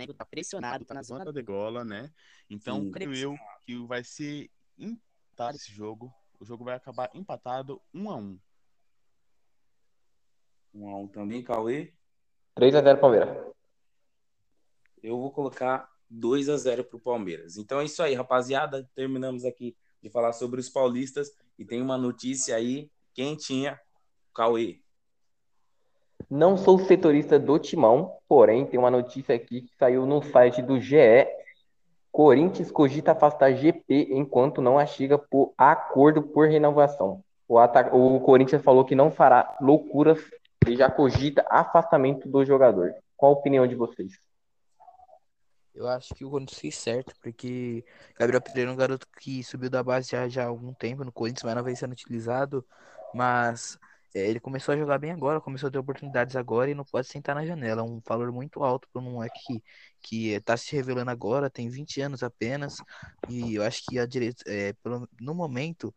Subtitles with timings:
[0.00, 2.10] Flamengo tá pressionado, tá na zona da degola, né?
[2.48, 2.90] Então, Sim.
[2.90, 6.12] creio eu que vai ser empatado esse jogo.
[6.38, 8.40] O jogo vai acabar empatado 1 a 1
[10.72, 11.92] 1 a 1 também, Cauê?
[12.54, 13.52] 3 a 0 Palmeiras.
[15.02, 17.58] Eu vou colocar 2 a 0 pro Palmeiras.
[17.58, 18.88] Então é isso aí, rapaziada.
[18.94, 23.78] Terminamos aqui de falar sobre os paulistas e tem uma notícia aí quentinha.
[24.34, 24.80] Cauê.
[26.30, 30.78] Não sou setorista do Timão, porém tem uma notícia aqui que saiu no site do
[30.78, 31.26] GE.
[32.12, 37.24] Corinthians cogita afastar GP enquanto não chega por acordo por renovação.
[37.48, 40.20] O, o Corinthians falou que não fará loucuras
[40.68, 42.94] e já cogita afastamento do jogador.
[43.16, 44.12] Qual a opinião de vocês?
[45.74, 47.84] Eu acho que o Corinthians fez certo, porque
[48.16, 51.10] Gabriel Pereira é um garoto que subiu da base já, já há algum tempo no
[51.10, 52.64] Corinthians, mas não vem sendo utilizado.
[53.12, 53.76] Mas
[54.14, 57.06] é, ele começou a jogar bem agora, começou a ter oportunidades agora e não pode
[57.06, 57.80] sentar na janela.
[57.82, 59.62] É um valor muito alto para um moleque que,
[60.00, 62.78] que está se revelando agora, tem 20 anos apenas.
[63.28, 64.74] E eu acho que a direita, é,
[65.20, 65.94] no momento,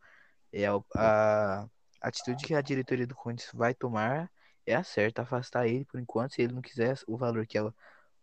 [0.51, 1.67] é, a, a
[2.01, 4.31] atitude que a diretoria do Corinthians vai tomar
[4.65, 6.33] é a certa, afastar ele por enquanto.
[6.35, 7.73] Se ele não quiser o valor que a,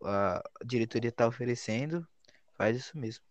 [0.04, 2.06] a diretoria está oferecendo,
[2.56, 3.24] faz isso mesmo.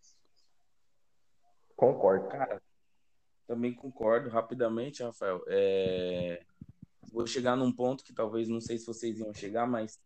[1.76, 2.28] Concordo.
[2.28, 2.62] Cara,
[3.48, 5.42] também concordo rapidamente, Rafael.
[5.48, 6.46] É...
[7.12, 10.00] Vou chegar num ponto que talvez não sei se vocês iam chegar, mas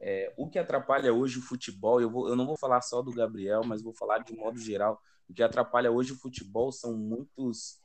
[0.00, 3.12] é, o que atrapalha hoje o futebol, eu, vou, eu não vou falar só do
[3.12, 5.00] Gabriel, mas vou falar de modo geral.
[5.28, 7.80] O que atrapalha hoje o futebol são muitos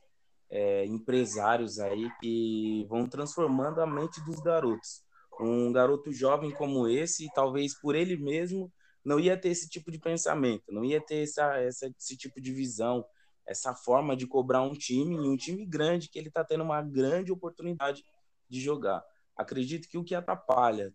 [0.50, 5.02] é, empresários aí que vão transformando a mente dos garotos.
[5.40, 8.70] Um garoto jovem como esse, talvez por ele mesmo,
[9.02, 12.52] não ia ter esse tipo de pensamento, não ia ter essa, essa, esse tipo de
[12.52, 13.02] visão,
[13.46, 16.82] essa forma de cobrar um time, e um time grande que ele está tendo uma
[16.82, 18.04] grande oportunidade
[18.50, 19.02] de jogar.
[19.36, 20.92] Acredito que o que atrapalha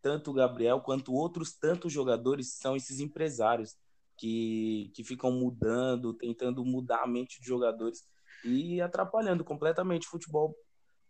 [0.00, 3.76] tanto o Gabriel quanto outros tantos jogadores são esses empresários
[4.16, 8.04] que, que ficam mudando, tentando mudar a mente de jogadores
[8.44, 10.54] e atrapalhando completamente o futebol,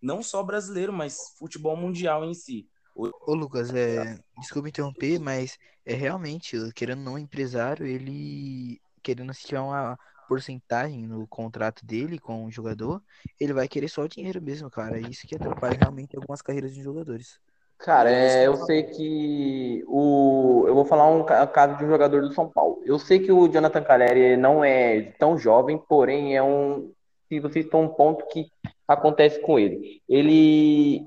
[0.00, 2.68] não só brasileiro, mas futebol mundial em si.
[2.94, 9.60] Ô Lucas, é, desculpa interromper, mas é realmente, querendo não, empresário, ele querendo se tiver
[9.60, 9.96] uma
[10.28, 13.02] porcentagem no contrato dele com o jogador,
[13.40, 14.98] ele vai querer só o dinheiro mesmo, cara.
[14.98, 17.40] Isso que atrapalha realmente algumas carreiras de jogadores.
[17.78, 20.64] Cara, é, eu sei que o.
[20.66, 22.82] Eu vou falar um caso de um jogador do São Paulo.
[22.84, 26.92] Eu sei que o Jonathan Caleri não é tão jovem, porém é um
[27.28, 28.50] se vocês estão um ponto que
[28.86, 30.02] acontece com ele.
[30.08, 31.06] Ele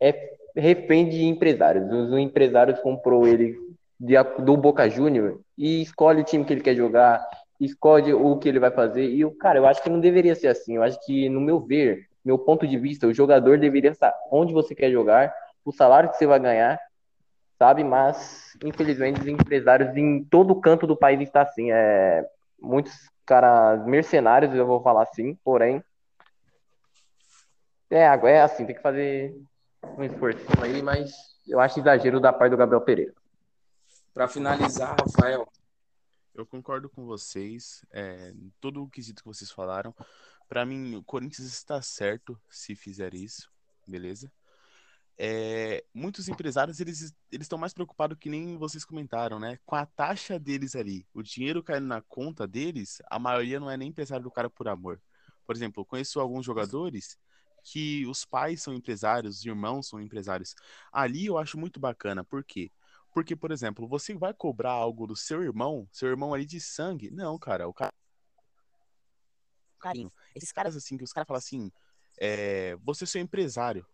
[0.00, 1.90] é refém de empresários.
[1.90, 3.56] Os empresários comprou ele
[3.98, 7.26] de, do Boca Júnior e escolhe o time que ele quer jogar,
[7.64, 9.04] escolhe o que ele vai fazer.
[9.04, 10.76] E, cara, eu acho que não deveria ser assim.
[10.76, 14.52] Eu acho que, no meu ver, meu ponto de vista, o jogador deveria estar onde
[14.52, 15.34] você quer jogar,
[15.64, 16.78] o salário que você vai ganhar,
[17.58, 17.84] sabe?
[17.84, 21.70] Mas, infelizmente, os empresários em todo canto do país estão assim.
[21.70, 22.26] É,
[22.60, 22.92] muitos
[23.24, 25.82] caras mercenários, eu vou falar assim, porém.
[27.90, 29.36] É, é assim, tem que fazer
[29.96, 31.12] um esforço aí, mas
[31.46, 33.12] eu acho exagero da parte do Gabriel Pereira.
[34.14, 35.46] Para finalizar, Rafael.
[36.34, 39.94] Eu concordo com vocês, é, todo o quesito que vocês falaram.
[40.48, 43.50] Para mim, o Corinthians está certo se fizer isso,
[43.86, 44.30] beleza?
[45.18, 49.58] é, muitos empresários eles eles estão mais preocupados que nem vocês comentaram, né?
[49.64, 53.76] Com a taxa deles ali, o dinheiro caindo na conta deles, a maioria não é
[53.76, 55.00] nem empresário do cara por amor.
[55.46, 57.18] Por exemplo, conheço alguns jogadores
[57.64, 60.54] que os pais são empresários, os irmãos são empresários.
[60.92, 62.70] Ali eu acho muito bacana, por quê?
[63.12, 67.10] Porque, por exemplo, você vai cobrar algo do seu irmão, seu irmão ali de sangue?
[67.10, 67.92] Não, cara, o cara.
[69.78, 70.12] Carinho.
[70.34, 71.70] Esses caras assim, que os caras falam assim,
[72.18, 73.86] é, você é seu empresário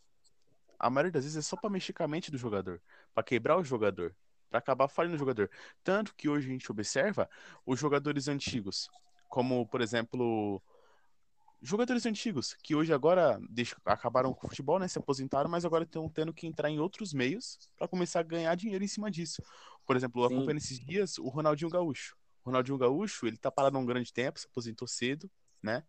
[0.78, 2.80] a maioria das vezes é só para mexer com a mente do jogador,
[3.12, 4.14] para quebrar o jogador,
[4.48, 5.50] para acabar falhando o jogador.
[5.82, 7.28] Tanto que hoje a gente observa
[7.66, 8.88] os jogadores antigos,
[9.28, 10.62] como por exemplo,
[11.60, 15.84] jogadores antigos que hoje agora deixa, acabaram com o futebol, né, se aposentaram, mas agora
[15.84, 19.42] estão tendo que entrar em outros meios para começar a ganhar dinheiro em cima disso.
[19.84, 22.16] Por exemplo, eu acompanho esses dias o Ronaldinho Gaúcho.
[22.44, 25.30] O Ronaldinho Gaúcho, ele tá parado há um grande tempo, se aposentou cedo,
[25.62, 25.82] né?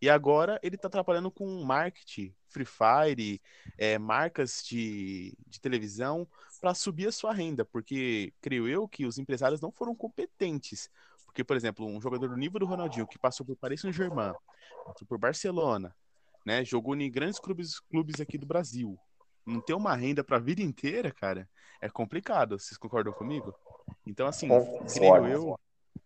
[0.00, 3.40] E agora ele está trabalhando com marketing, Free Fire,
[3.78, 6.28] é, marcas de, de televisão
[6.60, 10.90] para subir a sua renda, porque creio eu que os empresários não foram competentes.
[11.34, 14.32] Porque, por exemplo, um jogador do nível do Ronaldinho que passou por Paris Saint-Germain,
[14.86, 15.92] passou por Barcelona,
[16.46, 18.96] né, jogou em grandes clubes, clubes aqui do Brasil,
[19.44, 21.50] não ter uma renda para a vida inteira, cara,
[21.80, 22.56] é complicado.
[22.56, 23.52] Vocês concordam comigo?
[24.06, 24.48] Então, assim,
[24.92, 25.58] creio eu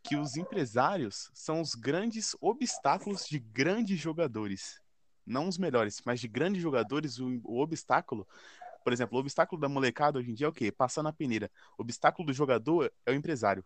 [0.02, 4.80] que os empresários são os grandes obstáculos de grandes jogadores.
[5.26, 8.26] Não os melhores, mas de grandes jogadores, o, o obstáculo.
[8.82, 10.72] Por exemplo, o obstáculo da molecada hoje em dia é o quê?
[10.72, 11.50] Passar na peneira.
[11.76, 13.62] O obstáculo do jogador é o empresário.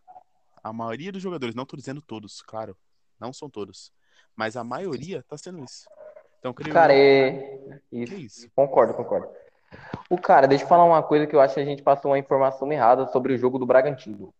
[0.62, 2.76] A maioria dos jogadores, não tô dizendo todos, claro,
[3.18, 3.92] não são todos,
[4.36, 5.88] mas a maioria tá sendo isso.
[6.38, 7.80] Então, creio Cara, é.
[7.90, 8.14] Isso.
[8.14, 8.50] isso.
[8.54, 9.28] Concordo, concordo.
[10.10, 12.18] O cara, deixa eu falar uma coisa que eu acho que a gente passou uma
[12.18, 14.34] informação errada sobre o jogo do Bragantino.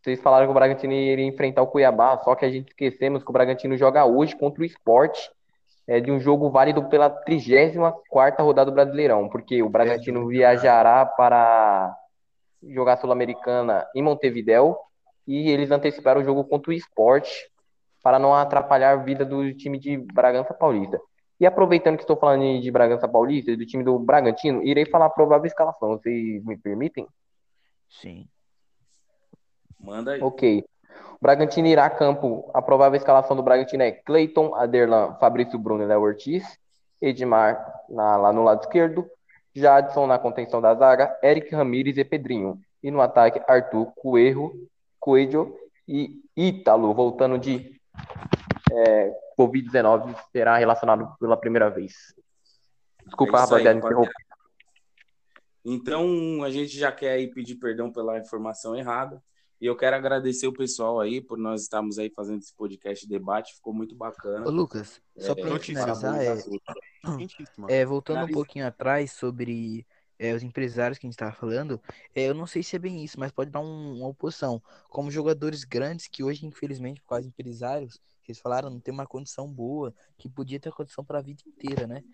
[0.00, 3.30] Vocês falaram que o Bragantino iria enfrentar o Cuiabá, só que a gente esquecemos que
[3.30, 5.18] o Bragantino joga hoje contra o Sport,
[5.86, 11.94] é, de um jogo válido pela 34ª rodada do Brasileirão, porque o Bragantino viajará para
[12.62, 14.78] jogar Sul-Americana em Montevidéu
[15.30, 17.28] e eles anteciparam o jogo contra o Sport
[18.02, 21.00] para não atrapalhar a vida do time de Bragança Paulista.
[21.38, 25.06] E aproveitando que estou falando de Bragança Paulista e do time do Bragantino, irei falar
[25.06, 25.90] a provável escalação.
[25.90, 27.06] Vocês me permitem?
[27.88, 28.26] Sim.
[29.78, 30.22] Manda aí.
[30.22, 30.64] Ok.
[31.14, 32.50] O Bragantino irá a campo.
[32.52, 36.58] A provável escalação do Bragantino é Cleiton, Aderlan, Fabrício Bruno e Léo Ortiz.
[37.00, 39.08] Edmar na- lá no lado esquerdo.
[39.54, 41.16] Jadson na contenção da zaga.
[41.22, 42.58] Eric Ramírez e Pedrinho.
[42.82, 44.52] E no ataque, Arthur Coelho,
[45.00, 45.56] Coelho
[45.88, 47.80] e Ítalo, voltando de
[48.70, 52.14] é, Covid-19, será relacionado pela primeira vez.
[53.04, 54.12] Desculpa, É rapaziada, interromper.
[55.64, 59.22] Então, a gente já quer aí pedir perdão pela informação errada.
[59.60, 63.54] E eu quero agradecer o pessoal aí por nós estarmos aí fazendo esse podcast debate.
[63.54, 64.46] Ficou muito bacana.
[64.46, 66.74] Ô, Lucas, só É, pra notícia finalizar, é, tá?
[67.68, 69.86] É, voltando um pouquinho atrás sobre
[70.20, 71.80] é, os empresários que a gente estava falando,
[72.14, 74.62] é, eu não sei se é bem isso, mas pode dar um- uma oposição.
[74.90, 79.06] Como jogadores grandes que hoje, infelizmente, por causa de empresários, eles falaram, não tem uma
[79.06, 82.04] condição boa, que podia ter condição para a vida inteira, né?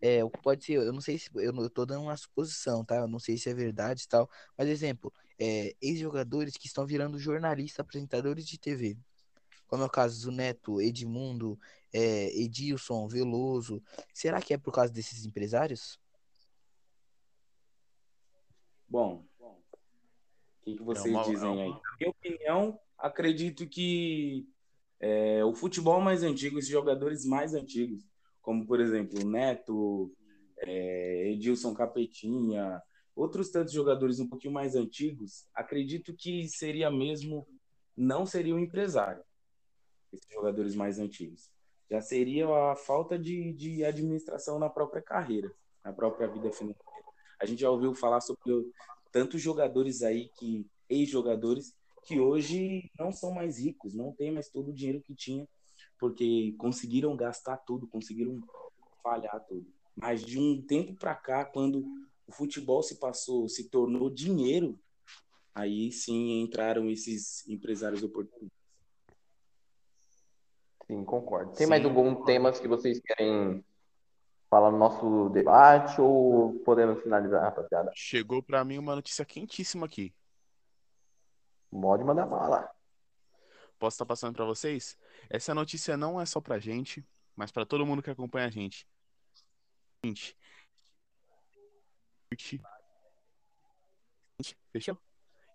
[0.00, 2.96] É, pode ser, eu não sei se, eu, tô dando uma suposição, tá?
[2.96, 7.18] Eu não sei se é verdade e tal, mas exemplo, é, ex-jogadores que estão virando
[7.18, 8.96] jornalistas, apresentadores de TV.
[9.66, 11.58] Como é o caso do Neto, Edmundo,
[11.92, 13.82] é, Edilson, Veloso.
[14.14, 15.98] Será que é por causa desses empresários?
[18.88, 19.56] Bom, o
[20.64, 21.70] que, que vocês uma- dizem é uma- aí?
[21.70, 24.48] Na minha opinião, acredito que
[24.98, 28.02] é, o futebol mais antigo, esses jogadores mais antigos,
[28.40, 30.10] como por exemplo o Neto,
[30.58, 32.82] é, Edilson Capetinha,
[33.14, 37.46] outros tantos jogadores um pouquinho mais antigos, acredito que seria mesmo,
[37.96, 39.22] não seria o empresário,
[40.12, 41.50] esses jogadores mais antigos.
[41.90, 45.52] Já seria a falta de, de administração na própria carreira,
[45.84, 47.04] na própria vida financeira.
[47.40, 48.40] A gente já ouviu falar sobre
[49.12, 51.74] tantos jogadores aí que ex-jogadores
[52.04, 55.46] que hoje não são mais ricos, não tem mais todo o dinheiro que tinha,
[55.98, 58.40] porque conseguiram gastar tudo, conseguiram
[59.02, 59.66] falhar tudo.
[59.94, 61.84] Mas de um tempo para cá, quando
[62.26, 64.78] o futebol se passou, se tornou dinheiro,
[65.54, 68.50] aí sim entraram esses empresários oportunistas.
[70.86, 71.52] Sim, concordo.
[71.54, 73.64] Tem Sim, mais algum tema que vocês querem
[74.56, 77.90] falar no nosso debate ou podemos finalizar, rapaziada?
[77.94, 80.14] Chegou pra mim uma notícia quentíssima aqui.
[81.70, 82.70] Pode mandar bala.
[83.78, 84.96] Posso estar passando pra vocês?
[85.28, 88.88] Essa notícia não é só pra gente, mas pra todo mundo que acompanha a gente.
[90.02, 90.34] Gente.
[94.72, 94.98] Fechou?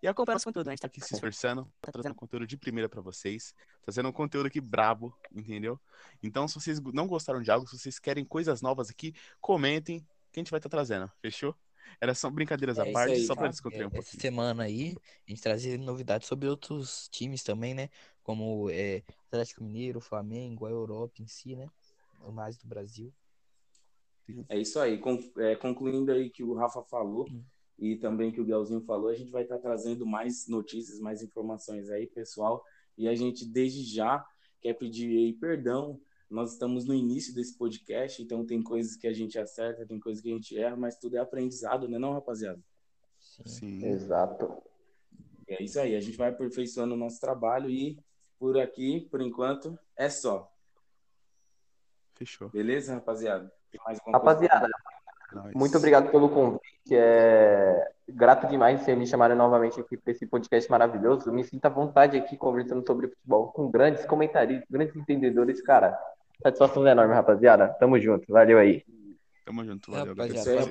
[0.02, 0.72] E acompanha nosso conteúdo, né?
[0.72, 4.12] A gente tá aqui se esforçando, tá trazendo conteúdo de primeira pra vocês, trazendo um
[4.12, 5.78] conteúdo aqui brabo, entendeu?
[6.20, 10.00] Então, se vocês não gostaram de algo, se vocês querem coisas novas aqui, comentem
[10.32, 11.54] que a gente vai estar trazendo, fechou?
[12.00, 13.50] Era só brincadeiras É à parte, aí, só pra cara.
[13.50, 14.20] descontrair um É, essa pouquinho.
[14.22, 14.96] semana aí,
[15.26, 17.88] a gente trazia novidades sobre outros times também, né?
[18.24, 21.68] Como é, Atlético Mineiro, Flamengo, a Europa em si, né?
[22.24, 23.12] O mais do Brasil.
[24.48, 25.00] É isso aí.
[25.38, 27.44] É, concluindo aí que o Rafa falou Hum.
[27.82, 31.90] E também que o Galzinho falou, a gente vai estar trazendo mais notícias, mais informações
[31.90, 32.64] aí, pessoal.
[32.96, 34.24] E a gente, desde já,
[34.60, 36.00] quer pedir aí perdão.
[36.30, 40.22] Nós estamos no início desse podcast, então tem coisas que a gente acerta, tem coisas
[40.22, 42.62] que a gente erra, mas tudo é aprendizado, né, não, rapaziada?
[43.18, 43.48] Sim.
[43.48, 43.84] Sim.
[43.84, 44.62] Exato.
[45.48, 45.96] E é isso aí.
[45.96, 47.98] A gente vai aperfeiçoando o nosso trabalho e
[48.38, 50.48] por aqui, por enquanto, é só.
[52.14, 52.48] Fechou.
[52.48, 53.52] Beleza, rapaziada?
[53.72, 54.70] Tem mais alguma coisa?
[55.34, 55.52] Nós.
[55.54, 56.62] muito obrigado pelo convite.
[56.92, 61.28] É grato demais vocês me chamarem novamente aqui para esse podcast maravilhoso.
[61.28, 65.98] Eu me sinto à vontade aqui conversando sobre futebol com grandes comentaristas, grandes entendedores, cara.
[66.42, 67.68] Satisfação enorme, rapaziada.
[67.80, 68.30] Tamo junto.
[68.32, 68.84] Valeu aí.
[69.44, 70.70] Tamo junto, valeu, Rapaziada,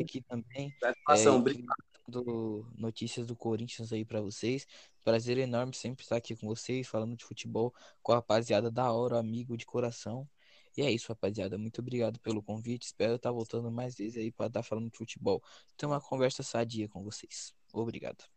[0.00, 0.72] aqui também.
[0.80, 1.76] Satisfação, É, obrigado.
[2.08, 4.66] do notícias do Corinthians aí pra vocês.
[5.04, 7.72] Prazer enorme sempre estar aqui com vocês, falando de futebol
[8.02, 10.26] com a rapaziada da hora, amigo de coração.
[10.76, 11.56] E é isso, rapaziada.
[11.58, 12.86] Muito obrigado pelo convite.
[12.86, 15.42] Espero estar voltando mais vezes aí pra estar falando de futebol.
[15.76, 17.54] Ter uma conversa sadia com vocês.
[17.72, 18.33] Obrigado.